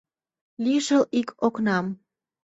[0.63, 1.85] Лишыл ик окнам.